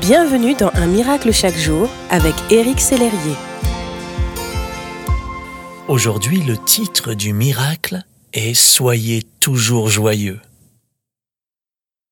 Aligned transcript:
Bienvenue 0.00 0.54
dans 0.56 0.70
Un 0.74 0.88
miracle 0.88 1.32
chaque 1.32 1.56
jour 1.56 1.88
avec 2.10 2.34
Éric 2.50 2.80
Sellerier. 2.80 3.36
Aujourd'hui, 5.86 6.42
le 6.42 6.58
titre 6.58 7.14
du 7.14 7.32
miracle 7.32 8.02
est 8.32 8.54
Soyez 8.54 9.22
toujours 9.38 9.88
joyeux. 9.88 10.40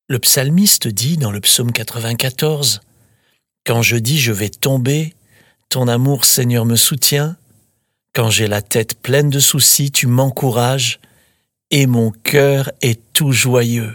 Le 0.08 0.20
psalmiste 0.20 0.86
dit 0.86 1.16
dans 1.16 1.32
le 1.32 1.40
psaume 1.40 1.72
94 1.72 2.82
Quand 3.66 3.82
je 3.82 3.96
dis 3.96 4.20
je 4.20 4.32
vais 4.32 4.48
tomber, 4.48 5.14
ton 5.68 5.88
amour 5.88 6.24
Seigneur 6.24 6.64
me 6.64 6.76
soutient. 6.76 7.36
Quand 8.14 8.30
j'ai 8.30 8.46
la 8.46 8.62
tête 8.62 8.94
pleine 8.94 9.28
de 9.28 9.40
soucis, 9.40 9.90
tu 9.90 10.06
m'encourages 10.06 11.00
et 11.72 11.86
mon 11.86 12.12
cœur 12.12 12.70
est 12.80 13.00
tout 13.12 13.32
joyeux. 13.32 13.92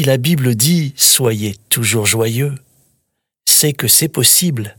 Si 0.00 0.06
la 0.06 0.16
Bible 0.16 0.54
dit 0.54 0.94
Soyez 0.96 1.56
toujours 1.68 2.06
joyeux, 2.06 2.54
c'est 3.44 3.74
que 3.74 3.86
c'est 3.86 4.08
possible. 4.08 4.78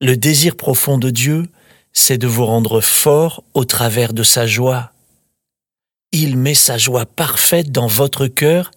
Le 0.00 0.16
désir 0.16 0.54
profond 0.54 0.96
de 0.96 1.10
Dieu, 1.10 1.48
c'est 1.92 2.18
de 2.18 2.28
vous 2.28 2.46
rendre 2.46 2.80
fort 2.80 3.42
au 3.54 3.64
travers 3.64 4.12
de 4.12 4.22
sa 4.22 4.46
joie. 4.46 4.92
Il 6.12 6.36
met 6.36 6.54
sa 6.54 6.78
joie 6.78 7.04
parfaite 7.04 7.72
dans 7.72 7.88
votre 7.88 8.28
cœur 8.28 8.70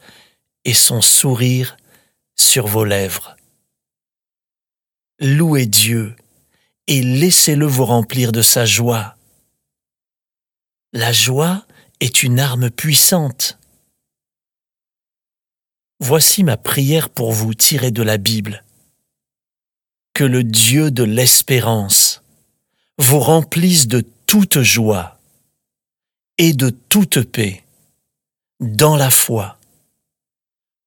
et 0.63 0.73
son 0.73 0.99
sourire 0.99 1.77
sur 2.35 2.65
vos 2.65 2.83
lèvres. 2.83 3.35
Louez 5.19 5.67
Dieu 5.67 6.15
et 6.87 7.03
laissez-le 7.03 7.67
vous 7.67 7.85
remplir 7.85 8.31
de 8.31 8.41
sa 8.41 8.65
joie. 8.65 9.15
La 10.91 11.13
joie 11.13 11.67
est 11.99 12.23
une 12.23 12.39
arme 12.39 12.71
puissante. 12.71 13.59
Voici 15.99 16.43
ma 16.43 16.57
prière 16.57 17.09
pour 17.09 17.31
vous 17.31 17.53
tirée 17.53 17.91
de 17.91 18.03
la 18.03 18.17
Bible. 18.17 18.63
Que 20.13 20.23
le 20.23 20.43
Dieu 20.43 20.91
de 20.91 21.03
l'espérance 21.03 22.21
vous 22.97 23.19
remplisse 23.19 23.87
de 23.87 24.03
toute 24.25 24.61
joie 24.61 25.19
et 26.37 26.53
de 26.53 26.69
toute 26.69 27.21
paix 27.21 27.63
dans 28.59 28.95
la 28.95 29.09
foi, 29.09 29.57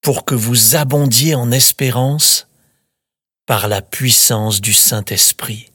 pour 0.00 0.24
que 0.24 0.34
vous 0.34 0.76
abondiez 0.76 1.34
en 1.34 1.50
espérance 1.52 2.48
par 3.46 3.68
la 3.68 3.82
puissance 3.82 4.60
du 4.60 4.72
Saint-Esprit. 4.72 5.70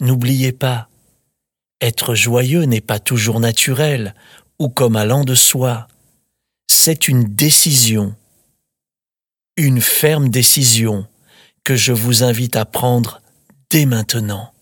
N'oubliez 0.00 0.52
pas, 0.52 0.88
être 1.80 2.14
joyeux 2.14 2.64
n'est 2.64 2.80
pas 2.80 2.98
toujours 3.00 3.40
naturel 3.40 4.14
ou 4.58 4.68
comme 4.68 4.96
allant 4.96 5.24
de 5.24 5.34
soi 5.34 5.88
c'est 6.70 7.08
une 7.08 7.24
décision, 7.24 8.14
une 9.56 9.80
ferme 9.80 10.28
décision 10.28 11.06
que 11.64 11.76
je 11.76 11.92
vous 11.92 12.22
invite 12.22 12.56
à 12.56 12.64
prendre 12.64 13.20
dès 13.70 13.86
maintenant. 13.86 14.52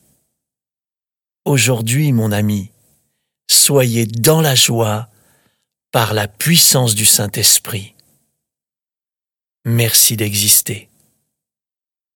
Aujourd'hui, 1.44 2.12
mon 2.12 2.32
ami, 2.32 2.70
soyez 3.48 4.06
dans 4.06 4.40
la 4.40 4.54
joie 4.54 5.08
par 5.92 6.14
la 6.14 6.27
puissance 6.27 6.94
du 6.94 7.04
Saint-Esprit. 7.04 7.94
Merci 9.64 10.16
d'exister. 10.16 10.88